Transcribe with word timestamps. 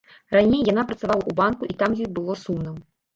Раней 0.35 0.61
яна 0.71 0.85
працавала 0.91 1.21
ў 1.23 1.31
банку 1.39 1.69
і 1.73 1.75
там 1.83 1.91
ёй 2.05 2.09
было 2.17 2.33
сумна. 2.45 2.73